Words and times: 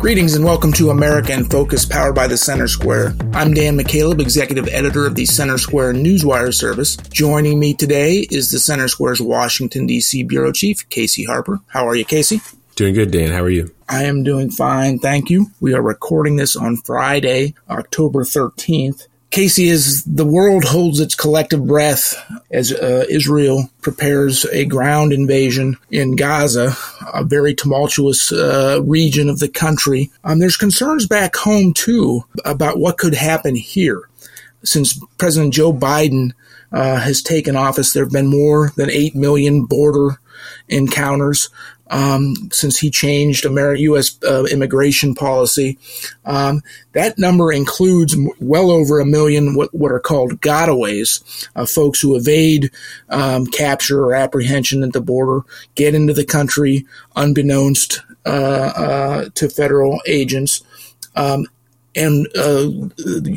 Greetings 0.00 0.34
and 0.34 0.46
welcome 0.46 0.72
to 0.72 0.88
America 0.88 1.30
in 1.34 1.44
Focus, 1.44 1.84
powered 1.84 2.14
by 2.14 2.26
the 2.26 2.38
Center 2.38 2.66
Square. 2.66 3.12
I'm 3.34 3.52
Dan 3.52 3.76
McCaleb, 3.78 4.18
executive 4.18 4.66
editor 4.68 5.06
of 5.06 5.14
the 5.14 5.26
Center 5.26 5.58
Square 5.58 5.92
Newswire 5.92 6.54
service. 6.54 6.96
Joining 6.96 7.60
me 7.60 7.74
today 7.74 8.26
is 8.30 8.50
the 8.50 8.58
Center 8.58 8.88
Square's 8.88 9.20
Washington, 9.20 9.86
D.C. 9.86 10.22
bureau 10.22 10.52
chief, 10.52 10.88
Casey 10.88 11.24
Harper. 11.24 11.60
How 11.66 11.86
are 11.86 11.94
you, 11.94 12.06
Casey? 12.06 12.40
Doing 12.76 12.94
good, 12.94 13.10
Dan. 13.10 13.30
How 13.30 13.42
are 13.42 13.50
you? 13.50 13.74
I 13.90 14.04
am 14.04 14.22
doing 14.22 14.50
fine, 14.50 15.00
thank 15.00 15.28
you. 15.28 15.48
We 15.60 15.74
are 15.74 15.82
recording 15.82 16.36
this 16.36 16.56
on 16.56 16.78
Friday, 16.78 17.52
October 17.68 18.24
13th. 18.24 19.06
Casey, 19.30 19.70
as 19.70 20.02
the 20.04 20.24
world 20.24 20.64
holds 20.64 20.98
its 20.98 21.14
collective 21.14 21.64
breath 21.64 22.16
as 22.50 22.72
uh, 22.72 23.04
Israel 23.08 23.70
prepares 23.80 24.44
a 24.46 24.64
ground 24.64 25.12
invasion 25.12 25.76
in 25.90 26.16
Gaza, 26.16 26.76
a 27.14 27.22
very 27.22 27.54
tumultuous 27.54 28.32
uh, 28.32 28.80
region 28.84 29.28
of 29.28 29.38
the 29.38 29.48
country, 29.48 30.10
um, 30.24 30.40
there's 30.40 30.56
concerns 30.56 31.06
back 31.06 31.36
home 31.36 31.72
too 31.72 32.24
about 32.44 32.78
what 32.78 32.98
could 32.98 33.14
happen 33.14 33.54
here. 33.54 34.08
Since 34.64 35.00
President 35.16 35.54
Joe 35.54 35.72
Biden 35.72 36.32
uh, 36.72 36.98
has 36.98 37.22
taken 37.22 37.54
office, 37.54 37.92
there 37.92 38.04
have 38.04 38.12
been 38.12 38.26
more 38.26 38.72
than 38.76 38.90
8 38.90 39.14
million 39.14 39.64
border 39.64 40.20
encounters 40.68 41.50
um, 41.90 42.34
since 42.52 42.78
he 42.78 42.90
changed 42.90 43.44
American 43.44 43.82
U.S. 43.82 44.18
Uh, 44.22 44.44
immigration 44.44 45.14
policy. 45.14 45.78
Um, 46.24 46.62
that 46.92 47.18
number 47.18 47.52
includes 47.52 48.16
well 48.38 48.70
over 48.70 49.00
a 49.00 49.04
million 49.04 49.54
what, 49.54 49.74
what 49.74 49.92
are 49.92 50.00
called 50.00 50.40
gotaways, 50.40 51.48
uh, 51.56 51.66
folks 51.66 52.00
who 52.00 52.16
evade 52.16 52.70
um, 53.10 53.46
capture 53.46 54.02
or 54.04 54.14
apprehension 54.14 54.82
at 54.82 54.92
the 54.92 55.00
border, 55.00 55.42
get 55.74 55.94
into 55.94 56.14
the 56.14 56.24
country 56.24 56.86
unbeknownst 57.16 58.00
uh, 58.26 58.72
uh 58.76 59.28
to 59.34 59.48
federal 59.48 60.00
agents. 60.06 60.62
Um, 61.16 61.46
and 61.96 62.28
uh, 62.36 62.68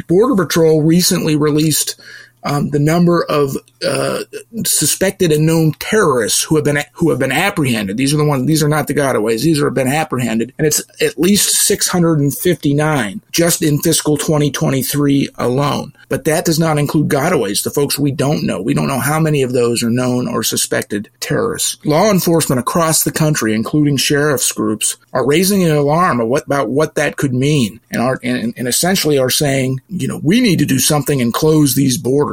Border 0.08 0.44
Patrol 0.44 0.84
recently 0.84 1.36
released 1.36 2.00
um, 2.46 2.70
the 2.70 2.80
number 2.80 3.24
of 3.24 3.56
uh, 3.86 4.24
suspected 4.66 5.32
and 5.32 5.46
known 5.46 5.74
terrorists 5.74 6.44
who 6.44 6.56
have 6.56 6.66
been 6.66 6.80
who 6.94 7.10
have 7.10 7.20
been 7.20 7.32
apprehended. 7.32 7.98
These 7.98 8.14
are 8.14 8.18
the 8.18 8.26
ones. 8.26 8.46
These 8.46 8.64
are 8.64 8.70
not 8.70 8.88
the 8.88 8.94
gotaways. 8.94 9.44
These 9.44 9.62
are 9.62 9.70
been 9.70 9.88
apprehended, 9.88 10.54
and 10.58 10.68
it's 10.68 10.82
at 11.02 11.18
least 11.18 11.50
659 11.50 13.22
just 13.32 13.62
in 13.62 13.80
fiscal 13.80 14.18
2023 14.18 15.30
alone. 15.36 15.94
But 16.10 16.26
that 16.26 16.46
does 16.46 16.60
not 16.60 16.78
include 16.78 17.10
gotaways, 17.10 17.64
the 17.64 17.72
folks 17.72 17.98
we 17.98 18.12
don't 18.12 18.46
know. 18.46 18.62
We 18.62 18.74
don't 18.74 18.88
know 18.88 19.00
how 19.00 19.20
many 19.20 19.42
of 19.42 19.54
those 19.54 19.82
are 19.82 19.90
known 19.90 20.28
or 20.28 20.44
suspected 20.44 21.10
terrorists. 21.20 21.84
Law 21.86 22.12
enforcement 22.12 22.60
across 22.60 23.04
the 23.04 23.12
country, 23.12 23.56
including 23.56 23.98
sheriff's 23.98 24.52
groups, 24.52 24.98
are 25.12 25.26
raising 25.26 25.64
an 25.64 25.72
alarm 25.72 26.20
about 26.20 26.70
what 26.70 26.96
that 26.96 27.18
could 27.18 27.34
mean, 27.34 27.80
and 27.92 28.02
are 28.02 28.20
and, 28.24 28.54
and 28.58 28.68
essentially 28.68 29.18
are 29.18 29.30
saying, 29.30 29.80
you 29.90 30.08
know, 30.08 30.20
we 30.24 30.42
need 30.42 30.60
to 30.60 30.66
do 30.66 30.80
something 30.80 31.22
and 31.22 31.34
close 31.34 31.76
these 31.76 31.98
borders 31.98 32.33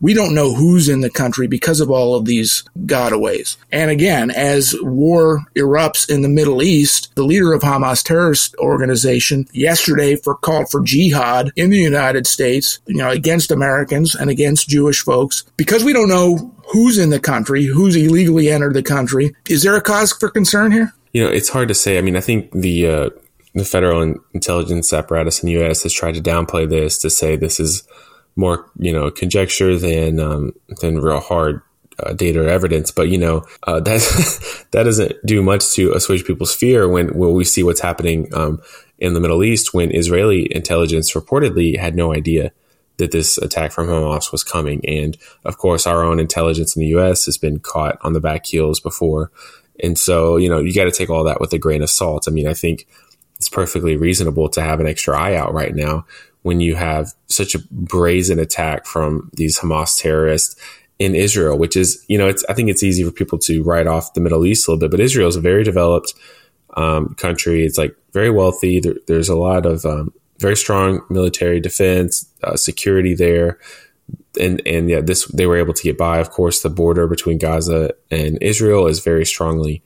We 0.00 0.12
don't 0.12 0.34
know 0.34 0.54
who's 0.54 0.88
in 0.88 1.00
the 1.00 1.10
country 1.10 1.46
because 1.46 1.80
of 1.80 1.90
all 1.90 2.14
of 2.14 2.26
these 2.26 2.64
gotaways. 2.84 3.56
And 3.72 3.90
again, 3.90 4.30
as 4.30 4.74
war 4.82 5.44
erupts 5.54 6.08
in 6.10 6.22
the 6.22 6.28
Middle 6.28 6.62
East, 6.62 7.14
the 7.14 7.24
leader 7.24 7.52
of 7.52 7.62
Hamas 7.62 8.02
terrorist 8.02 8.54
organization 8.56 9.46
yesterday 9.52 10.16
for 10.16 10.34
called 10.34 10.70
for 10.70 10.82
jihad 10.82 11.50
in 11.56 11.70
the 11.70 11.78
United 11.78 12.26
States, 12.26 12.80
you 12.86 12.96
know, 12.96 13.10
against 13.10 13.50
Americans 13.50 14.14
and 14.14 14.28
against 14.28 14.68
Jewish 14.68 15.02
folks 15.02 15.44
because 15.56 15.82
we 15.82 15.92
don't 15.92 16.08
know 16.08 16.54
who's 16.72 16.98
in 16.98 17.10
the 17.10 17.20
country, 17.20 17.64
who's 17.64 17.96
illegally 17.96 18.50
entered 18.50 18.74
the 18.74 18.82
country. 18.82 19.34
Is 19.48 19.62
there 19.62 19.76
a 19.76 19.80
cause 19.80 20.12
for 20.12 20.28
concern 20.28 20.72
here? 20.72 20.92
You 21.12 21.24
know, 21.24 21.30
it's 21.30 21.48
hard 21.48 21.68
to 21.68 21.74
say. 21.74 21.96
I 21.96 22.02
mean, 22.02 22.16
I 22.16 22.20
think 22.20 22.52
the 22.52 22.86
uh, 22.86 23.10
the 23.54 23.64
federal 23.64 24.02
intelligence 24.34 24.92
apparatus 24.92 25.42
in 25.42 25.46
the 25.46 25.54
U.S. 25.54 25.82
has 25.84 25.92
tried 25.92 26.14
to 26.14 26.20
downplay 26.20 26.68
this 26.68 26.98
to 26.98 27.08
say 27.08 27.36
this 27.36 27.58
is 27.58 27.84
more 28.36 28.70
you 28.78 28.92
know 28.92 29.10
conjecture 29.10 29.76
than 29.78 30.20
um, 30.20 30.52
than 30.80 31.00
real 31.00 31.20
hard 31.20 31.62
uh, 31.98 32.12
data 32.12 32.42
or 32.42 32.48
evidence. 32.48 32.90
But 32.90 33.08
you 33.08 33.18
know 33.18 33.44
uh, 33.64 33.80
that 33.80 34.66
that 34.70 34.84
doesn't 34.84 35.14
do 35.24 35.42
much 35.42 35.72
to 35.72 35.92
assuage 35.92 36.24
people's 36.24 36.54
fear 36.54 36.88
when 36.88 37.08
when 37.18 37.32
we 37.32 37.44
see 37.44 37.62
what's 37.62 37.80
happening 37.80 38.32
um, 38.34 38.60
in 38.98 39.14
the 39.14 39.20
Middle 39.20 39.42
East 39.42 39.74
when 39.74 39.94
Israeli 39.94 40.54
intelligence 40.54 41.12
reportedly 41.12 41.78
had 41.78 41.96
no 41.96 42.14
idea 42.14 42.52
that 42.98 43.10
this 43.10 43.36
attack 43.38 43.72
from 43.72 43.88
Hamas 43.88 44.32
was 44.32 44.44
coming, 44.44 44.84
and 44.86 45.16
of 45.44 45.58
course 45.58 45.86
our 45.86 46.04
own 46.04 46.20
intelligence 46.20 46.76
in 46.76 46.80
the 46.80 46.88
U.S. 46.88 47.26
has 47.26 47.38
been 47.38 47.58
caught 47.58 47.98
on 48.02 48.12
the 48.12 48.20
back 48.20 48.46
heels 48.46 48.80
before. 48.80 49.30
And 49.82 49.98
so, 49.98 50.38
you 50.38 50.48
know, 50.48 50.60
you 50.60 50.72
got 50.72 50.84
to 50.84 50.90
take 50.90 51.10
all 51.10 51.24
that 51.24 51.38
with 51.38 51.52
a 51.52 51.58
grain 51.58 51.82
of 51.82 51.90
salt. 51.90 52.26
I 52.26 52.30
mean, 52.30 52.46
I 52.46 52.54
think 52.54 52.86
it's 53.36 53.50
perfectly 53.50 53.94
reasonable 53.94 54.48
to 54.48 54.62
have 54.62 54.80
an 54.80 54.86
extra 54.86 55.18
eye 55.18 55.36
out 55.36 55.52
right 55.52 55.74
now 55.74 56.06
when 56.46 56.60
you 56.60 56.76
have 56.76 57.12
such 57.26 57.56
a 57.56 57.58
brazen 57.72 58.38
attack 58.38 58.86
from 58.86 59.28
these 59.32 59.58
Hamas 59.58 60.00
terrorists 60.00 60.54
in 60.96 61.16
Israel, 61.16 61.58
which 61.58 61.76
is, 61.76 62.04
you 62.06 62.16
know, 62.16 62.28
it's, 62.28 62.44
I 62.48 62.54
think 62.54 62.70
it's 62.70 62.84
easy 62.84 63.02
for 63.02 63.10
people 63.10 63.36
to 63.40 63.64
write 63.64 63.88
off 63.88 64.14
the 64.14 64.20
Middle 64.20 64.46
East 64.46 64.68
a 64.68 64.70
little 64.70 64.78
bit, 64.78 64.92
but 64.92 65.00
Israel 65.00 65.28
is 65.28 65.34
a 65.34 65.40
very 65.40 65.64
developed 65.64 66.14
um, 66.76 67.16
country. 67.16 67.66
It's 67.66 67.76
like 67.76 67.96
very 68.12 68.30
wealthy. 68.30 68.78
There, 68.78 68.94
there's 69.08 69.28
a 69.28 69.34
lot 69.34 69.66
of 69.66 69.84
um, 69.84 70.12
very 70.38 70.56
strong 70.56 71.00
military 71.10 71.58
defense, 71.58 72.32
uh, 72.44 72.56
security 72.56 73.16
there. 73.16 73.58
And, 74.38 74.62
and 74.64 74.88
yeah, 74.88 75.00
this, 75.00 75.26
they 75.26 75.46
were 75.46 75.56
able 75.56 75.74
to 75.74 75.82
get 75.82 75.98
by. 75.98 76.18
Of 76.18 76.30
course, 76.30 76.62
the 76.62 76.70
border 76.70 77.08
between 77.08 77.38
Gaza 77.38 77.92
and 78.08 78.38
Israel 78.40 78.86
is 78.86 79.00
very 79.00 79.26
strongly 79.26 79.82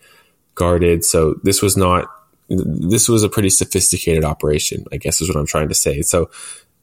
guarded. 0.56 1.06
So 1.06 1.36
this 1.42 1.62
was 1.62 1.74
not 1.74 2.10
this 2.50 3.08
was 3.08 3.22
a 3.22 3.28
pretty 3.28 3.50
sophisticated 3.50 4.24
operation, 4.24 4.84
I 4.92 4.96
guess 4.96 5.20
is 5.20 5.28
what 5.28 5.36
I'm 5.36 5.46
trying 5.46 5.68
to 5.68 5.74
say. 5.74 6.02
So 6.02 6.30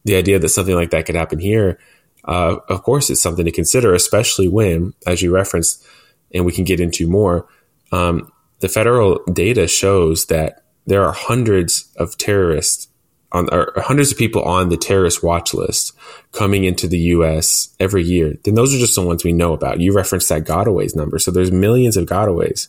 the 0.05 0.15
idea 0.15 0.39
that 0.39 0.49
something 0.49 0.75
like 0.75 0.91
that 0.91 1.05
could 1.05 1.15
happen 1.15 1.39
here, 1.39 1.77
uh, 2.23 2.57
of 2.69 2.83
course, 2.83 3.09
it's 3.09 3.21
something 3.21 3.45
to 3.45 3.51
consider, 3.51 3.93
especially 3.93 4.47
when, 4.47 4.93
as 5.05 5.21
you 5.21 5.33
referenced, 5.33 5.85
and 6.33 6.45
we 6.45 6.51
can 6.51 6.63
get 6.63 6.79
into 6.79 7.07
more, 7.07 7.47
um, 7.91 8.31
the 8.59 8.69
federal 8.69 9.23
data 9.31 9.67
shows 9.67 10.25
that 10.27 10.63
there 10.85 11.03
are 11.03 11.13
hundreds 11.13 11.91
of 11.97 12.17
terrorists 12.17 12.87
on 13.31 13.49
hundreds 13.75 14.11
of 14.11 14.17
people 14.17 14.41
on 14.43 14.69
the 14.69 14.77
terrorist 14.77 15.21
watch 15.21 15.53
list 15.53 15.93
coming 16.31 16.63
into 16.63 16.87
the 16.87 16.99
U.S. 16.99 17.75
every 17.79 18.03
year. 18.03 18.35
Then 18.43 18.55
those 18.55 18.73
are 18.73 18.79
just 18.79 18.95
the 18.95 19.01
ones 19.01 19.23
we 19.23 19.33
know 19.33 19.53
about. 19.53 19.79
You 19.79 19.93
referenced 19.93 20.29
that 20.29 20.45
gotaways 20.45 20.95
number, 20.95 21.19
so 21.19 21.31
there's 21.31 21.51
millions 21.51 21.97
of 21.97 22.05
gotaways, 22.05 22.67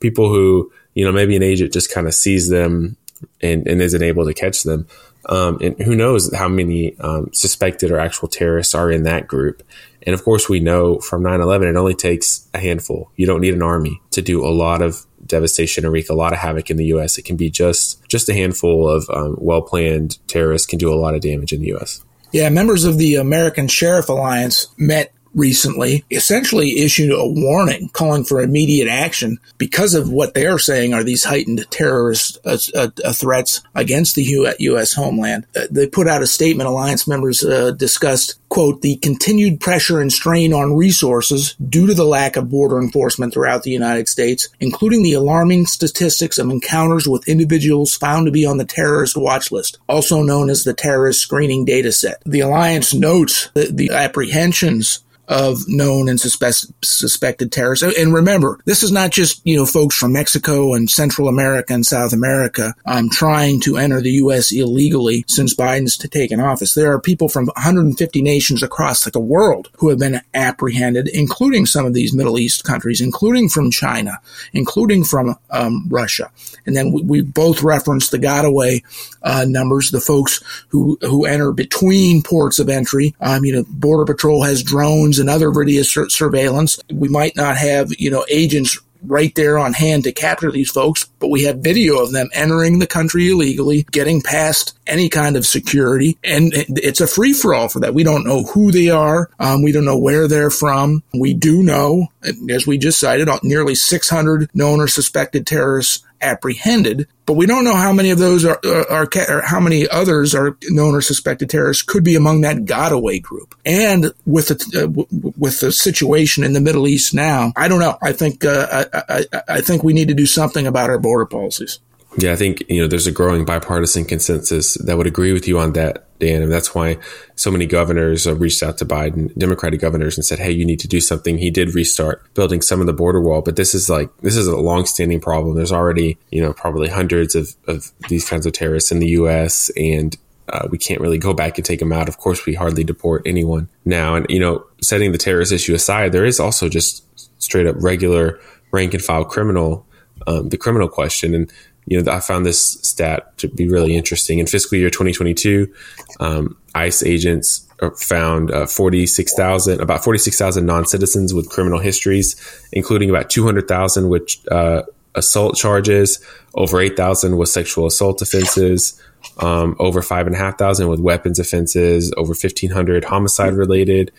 people 0.00 0.28
who 0.28 0.72
you 0.94 1.04
know, 1.04 1.12
maybe 1.12 1.36
an 1.36 1.42
agent 1.42 1.72
just 1.72 1.92
kind 1.92 2.06
of 2.06 2.14
sees 2.14 2.48
them 2.48 2.96
and, 3.40 3.66
and 3.66 3.80
isn't 3.80 4.02
able 4.02 4.24
to 4.26 4.34
catch 4.34 4.62
them. 4.62 4.86
Um, 5.26 5.58
and 5.60 5.80
who 5.80 5.94
knows 5.94 6.34
how 6.34 6.48
many 6.48 6.98
um, 7.00 7.30
suspected 7.32 7.90
or 7.90 7.98
actual 7.98 8.28
terrorists 8.28 8.74
are 8.74 8.90
in 8.90 9.04
that 9.04 9.28
group. 9.28 9.62
And 10.06 10.14
of 10.14 10.24
course, 10.24 10.48
we 10.48 10.60
know 10.60 10.98
from 10.98 11.22
9 11.22 11.40
11, 11.40 11.68
it 11.68 11.76
only 11.76 11.94
takes 11.94 12.48
a 12.54 12.58
handful. 12.58 13.10
You 13.16 13.26
don't 13.26 13.40
need 13.40 13.54
an 13.54 13.62
army 13.62 14.00
to 14.12 14.22
do 14.22 14.44
a 14.44 14.48
lot 14.48 14.82
of 14.82 15.06
devastation 15.26 15.84
and 15.84 15.92
wreak 15.92 16.08
a 16.08 16.14
lot 16.14 16.32
of 16.32 16.38
havoc 16.38 16.70
in 16.70 16.76
the 16.76 16.86
U.S. 16.86 17.18
It 17.18 17.24
can 17.24 17.36
be 17.36 17.50
just 17.50 18.06
just 18.08 18.28
a 18.28 18.34
handful 18.34 18.88
of 18.88 19.08
um, 19.10 19.36
well 19.38 19.62
planned 19.62 20.18
terrorists 20.26 20.66
can 20.66 20.78
do 20.78 20.92
a 20.92 20.96
lot 20.96 21.14
of 21.14 21.20
damage 21.20 21.52
in 21.52 21.60
the 21.60 21.68
U.S. 21.68 22.02
Yeah, 22.32 22.48
members 22.48 22.84
of 22.84 22.98
the 22.98 23.16
American 23.16 23.68
Sheriff 23.68 24.08
Alliance 24.08 24.68
met 24.78 25.12
recently 25.34 26.04
essentially 26.10 26.78
issued 26.78 27.12
a 27.12 27.26
warning 27.26 27.88
calling 27.92 28.24
for 28.24 28.40
immediate 28.40 28.88
action 28.88 29.38
because 29.58 29.94
of 29.94 30.10
what 30.10 30.34
they're 30.34 30.58
saying 30.58 30.94
are 30.94 31.04
these 31.04 31.24
heightened 31.24 31.64
terrorist 31.70 32.38
uh, 32.44 32.58
uh, 32.74 32.88
uh 33.04 33.12
threats 33.12 33.62
against 33.74 34.14
the 34.14 34.24
U.S. 34.58 34.92
homeland. 34.92 35.46
Uh, 35.54 35.66
they 35.70 35.86
put 35.86 36.08
out 36.08 36.22
a 36.22 36.26
statement. 36.26 36.68
Alliance 36.68 37.06
members 37.06 37.44
uh, 37.44 37.72
discussed, 37.72 38.40
quote, 38.48 38.82
the 38.82 38.96
continued 38.96 39.60
pressure 39.60 40.00
and 40.00 40.12
strain 40.12 40.52
on 40.52 40.76
resources 40.76 41.54
due 41.54 41.86
to 41.86 41.94
the 41.94 42.04
lack 42.04 42.36
of 42.36 42.50
border 42.50 42.80
enforcement 42.80 43.32
throughout 43.32 43.62
the 43.62 43.70
United 43.70 44.08
States, 44.08 44.48
including 44.60 45.02
the 45.02 45.14
alarming 45.14 45.66
statistics 45.66 46.38
of 46.38 46.50
encounters 46.50 47.06
with 47.06 47.28
individuals 47.28 47.94
found 47.94 48.26
to 48.26 48.32
be 48.32 48.44
on 48.44 48.58
the 48.58 48.64
terrorist 48.64 49.16
watch 49.16 49.52
list, 49.52 49.78
also 49.88 50.22
known 50.22 50.50
as 50.50 50.64
the 50.64 50.74
terrorist 50.74 51.20
screening 51.20 51.64
data 51.64 51.92
set. 51.92 52.22
The 52.24 52.40
alliance 52.40 52.94
notes 52.94 53.50
the 53.54 53.90
apprehensions 53.92 55.00
of 55.30 55.68
known 55.68 56.08
and 56.08 56.20
suspect, 56.20 56.66
suspected 56.84 57.52
terrorists. 57.52 57.96
And 57.96 58.12
remember, 58.12 58.58
this 58.64 58.82
is 58.82 58.90
not 58.90 59.12
just, 59.12 59.40
you 59.46 59.56
know, 59.56 59.64
folks 59.64 59.96
from 59.96 60.12
Mexico 60.12 60.74
and 60.74 60.90
Central 60.90 61.28
America 61.28 61.72
and 61.72 61.86
South 61.86 62.12
America 62.12 62.74
um, 62.84 63.08
trying 63.08 63.60
to 63.60 63.76
enter 63.76 64.00
the 64.00 64.10
U.S. 64.10 64.50
illegally 64.50 65.24
since 65.28 65.54
Biden's 65.54 65.96
taken 65.96 66.40
office. 66.40 66.74
There 66.74 66.92
are 66.92 67.00
people 67.00 67.28
from 67.28 67.46
150 67.46 68.22
nations 68.22 68.62
across 68.62 69.04
the 69.04 69.20
world 69.20 69.70
who 69.78 69.88
have 69.88 70.00
been 70.00 70.20
apprehended, 70.34 71.06
including 71.08 71.64
some 71.64 71.86
of 71.86 71.94
these 71.94 72.12
Middle 72.12 72.38
East 72.38 72.64
countries, 72.64 73.00
including 73.00 73.48
from 73.48 73.70
China, 73.70 74.18
including 74.52 75.04
from 75.04 75.36
um, 75.50 75.86
Russia. 75.88 76.30
And 76.66 76.76
then 76.76 76.90
we, 76.92 77.02
we, 77.02 77.20
both 77.22 77.62
referenced 77.62 78.10
the 78.10 78.18
Gotaway 78.18 78.82
uh, 79.22 79.44
numbers, 79.48 79.90
the 79.90 80.00
folks 80.00 80.42
who, 80.68 80.98
who 81.02 81.24
enter 81.24 81.52
between 81.52 82.22
ports 82.22 82.58
of 82.58 82.68
entry. 82.68 83.14
Um, 83.20 83.44
you 83.44 83.54
know, 83.54 83.64
Border 83.68 84.12
Patrol 84.12 84.42
has 84.42 84.62
drones 84.62 85.19
and 85.20 85.30
other 85.30 85.50
video 85.50 85.82
sur- 85.82 86.08
surveillance. 86.08 86.80
We 86.92 87.08
might 87.08 87.36
not 87.36 87.56
have, 87.56 87.92
you 87.98 88.10
know, 88.10 88.24
agents 88.28 88.78
right 89.02 89.34
there 89.34 89.58
on 89.58 89.72
hand 89.72 90.04
to 90.04 90.12
capture 90.12 90.50
these 90.50 90.70
folks, 90.70 91.04
but 91.18 91.28
we 91.28 91.44
have 91.44 91.58
video 91.58 91.98
of 91.98 92.12
them 92.12 92.28
entering 92.34 92.78
the 92.78 92.86
country 92.86 93.30
illegally, 93.30 93.84
getting 93.90 94.20
past 94.20 94.78
any 94.86 95.08
kind 95.08 95.36
of 95.36 95.46
security, 95.46 96.18
and 96.24 96.52
it's 96.54 97.00
a 97.00 97.06
free 97.06 97.32
for 97.32 97.54
all 97.54 97.68
for 97.68 97.80
that. 97.80 97.94
We 97.94 98.02
don't 98.02 98.26
know 98.26 98.42
who 98.44 98.72
they 98.72 98.90
are. 98.90 99.30
Um, 99.38 99.62
we 99.62 99.72
don't 99.72 99.84
know 99.84 99.98
where 99.98 100.28
they're 100.28 100.50
from. 100.50 101.02
We 101.14 101.34
do 101.34 101.62
know, 101.62 102.08
as 102.50 102.66
we 102.66 102.78
just 102.78 102.98
cited, 103.00 103.28
nearly 103.42 103.74
600 103.74 104.50
known 104.54 104.80
or 104.80 104.88
suspected 104.88 105.46
terrorists 105.46 106.04
apprehended, 106.20 107.08
but 107.26 107.34
we 107.34 107.46
don't 107.46 107.64
know 107.64 107.74
how 107.74 107.92
many 107.92 108.10
of 108.10 108.18
those 108.18 108.44
are, 108.44 108.60
are, 108.64 109.08
are, 109.28 109.42
how 109.42 109.60
many 109.60 109.88
others 109.88 110.34
are 110.34 110.56
known 110.68 110.94
or 110.94 111.00
suspected 111.00 111.50
terrorists 111.50 111.82
could 111.82 112.04
be 112.04 112.16
among 112.16 112.40
that 112.40 112.64
Gotaway 112.64 113.22
group. 113.22 113.54
And 113.64 114.12
with 114.26 114.48
the 114.48 114.84
uh, 114.84 115.30
with 115.38 115.60
the 115.60 115.72
situation 115.72 116.44
in 116.44 116.52
the 116.52 116.60
Middle 116.60 116.88
East 116.88 117.14
now, 117.14 117.52
I 117.56 117.68
don't 117.68 117.80
know. 117.80 117.98
I 118.02 118.12
think 118.12 118.44
uh, 118.44 118.84
I, 118.92 119.24
I, 119.32 119.42
I 119.48 119.60
think 119.60 119.82
we 119.82 119.92
need 119.92 120.08
to 120.08 120.14
do 120.14 120.26
something 120.26 120.66
about 120.66 120.90
our 120.90 120.98
border 120.98 121.26
policies. 121.26 121.78
Yeah, 122.16 122.32
I 122.32 122.36
think 122.36 122.64
you 122.68 122.82
know 122.82 122.88
there's 122.88 123.06
a 123.06 123.12
growing 123.12 123.44
bipartisan 123.44 124.04
consensus 124.04 124.74
that 124.74 124.96
would 124.96 125.06
agree 125.06 125.32
with 125.32 125.46
you 125.46 125.60
on 125.60 125.74
that, 125.74 126.08
Dan, 126.18 126.42
and 126.42 126.50
that's 126.50 126.74
why 126.74 126.98
so 127.36 127.52
many 127.52 127.66
governors 127.66 128.26
reached 128.26 128.64
out 128.64 128.78
to 128.78 128.84
Biden, 128.84 129.32
Democratic 129.38 129.80
governors, 129.80 130.18
and 130.18 130.24
said, 130.24 130.40
"Hey, 130.40 130.50
you 130.50 130.66
need 130.66 130.80
to 130.80 130.88
do 130.88 131.00
something." 131.00 131.38
He 131.38 131.50
did 131.50 131.74
restart 131.74 132.34
building 132.34 132.62
some 132.62 132.80
of 132.80 132.86
the 132.86 132.92
border 132.92 133.20
wall, 133.20 133.42
but 133.42 133.54
this 133.54 133.76
is 133.76 133.88
like 133.88 134.10
this 134.22 134.36
is 134.36 134.48
a 134.48 134.56
long-standing 134.56 135.20
problem. 135.20 135.54
There's 135.54 135.70
already 135.70 136.18
you 136.30 136.42
know 136.42 136.52
probably 136.52 136.88
hundreds 136.88 137.36
of 137.36 137.54
of 137.68 137.92
these 138.08 138.28
kinds 138.28 138.44
of 138.44 138.54
terrorists 138.54 138.90
in 138.90 138.98
the 138.98 139.10
U.S. 139.10 139.70
and 139.76 140.16
uh, 140.52 140.66
we 140.70 140.78
can't 140.78 141.00
really 141.00 141.18
go 141.18 141.32
back 141.32 141.58
and 141.58 141.64
take 141.64 141.78
them 141.78 141.92
out. 141.92 142.08
Of 142.08 142.18
course, 142.18 142.44
we 142.44 142.54
hardly 142.54 142.84
deport 142.84 143.22
anyone 143.24 143.68
now. 143.84 144.16
And, 144.16 144.26
you 144.28 144.40
know, 144.40 144.66
setting 144.82 145.12
the 145.12 145.18
terrorist 145.18 145.52
issue 145.52 145.74
aside, 145.74 146.12
there 146.12 146.24
is 146.24 146.40
also 146.40 146.68
just 146.68 147.04
straight 147.40 147.66
up 147.66 147.76
regular 147.78 148.40
rank 148.72 148.94
and 148.94 149.02
file 149.02 149.24
criminal, 149.24 149.86
um, 150.26 150.48
the 150.48 150.58
criminal 150.58 150.88
question. 150.88 151.34
And 151.34 151.52
you 151.86 152.00
know, 152.00 152.12
I 152.12 152.20
found 152.20 152.46
this 152.46 152.72
stat 152.82 153.36
to 153.38 153.48
be 153.48 153.68
really 153.68 153.96
interesting. 153.96 154.38
In 154.38 154.46
fiscal 154.46 154.78
year 154.78 154.90
2022, 154.90 155.72
um, 156.20 156.56
ICE 156.74 157.02
agents 157.02 157.66
found 157.96 158.50
uh, 158.50 158.66
46,000, 158.66 159.80
about 159.80 160.04
46,000 160.04 160.66
non-citizens 160.66 161.32
with 161.32 161.48
criminal 161.48 161.78
histories, 161.78 162.36
including 162.72 163.10
about 163.10 163.30
200,000 163.30 164.08
with 164.08 164.30
uh, 164.50 164.82
assault 165.14 165.56
charges, 165.56 166.24
over 166.54 166.80
8,000 166.80 167.36
with 167.36 167.48
sexual 167.48 167.86
assault 167.86 168.20
offenses, 168.22 169.00
um, 169.38 169.76
over 169.78 170.02
5,500 170.02 170.88
with 170.88 171.00
weapons 171.00 171.38
offenses, 171.38 172.12
over 172.16 172.30
1,500 172.30 173.04
homicide 173.04 173.54
related, 173.54 174.12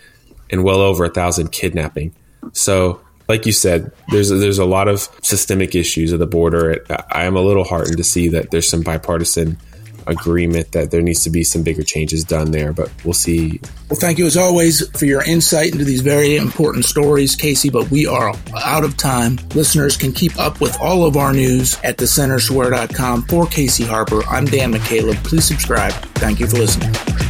and 0.49 0.63
well 0.63 0.81
over 0.81 1.05
a 1.05 1.09
thousand 1.09 1.51
kidnapping. 1.51 2.13
So 2.53 3.01
like 3.31 3.45
you 3.45 3.53
said, 3.53 3.91
there's 4.09 4.29
a, 4.29 4.35
there's 4.35 4.59
a 4.59 4.65
lot 4.65 4.89
of 4.89 5.07
systemic 5.23 5.73
issues 5.73 6.11
at 6.11 6.19
the 6.19 6.27
border. 6.27 6.85
I 7.09 7.23
am 7.23 7.37
a 7.37 7.41
little 7.41 7.63
heartened 7.63 7.95
to 7.95 8.03
see 8.03 8.27
that 8.27 8.51
there's 8.51 8.69
some 8.69 8.81
bipartisan 8.81 9.57
agreement 10.05 10.73
that 10.73 10.91
there 10.91 11.01
needs 11.01 11.23
to 11.23 11.29
be 11.29 11.43
some 11.43 11.63
bigger 11.63 11.83
changes 11.83 12.25
done 12.25 12.51
there, 12.51 12.73
but 12.73 12.91
we'll 13.05 13.13
see. 13.13 13.61
Well, 13.89 13.97
thank 13.97 14.17
you 14.17 14.25
as 14.25 14.35
always 14.35 14.85
for 14.97 15.05
your 15.05 15.23
insight 15.23 15.71
into 15.71 15.85
these 15.85 16.01
very 16.01 16.35
important 16.35 16.83
stories, 16.83 17.37
Casey, 17.37 17.69
but 17.69 17.89
we 17.89 18.05
are 18.05 18.33
out 18.65 18.83
of 18.83 18.97
time. 18.97 19.37
Listeners 19.55 19.95
can 19.95 20.11
keep 20.11 20.37
up 20.37 20.59
with 20.59 20.77
all 20.81 21.05
of 21.05 21.15
our 21.15 21.31
news 21.31 21.77
at 21.85 21.97
thecentersquare.com. 21.97 23.23
For 23.23 23.45
Casey 23.45 23.85
Harper, 23.85 24.25
I'm 24.25 24.43
Dan 24.43 24.73
McCaleb. 24.73 25.23
Please 25.23 25.45
subscribe. 25.45 25.93
Thank 26.15 26.41
you 26.41 26.47
for 26.47 26.57
listening. 26.57 27.20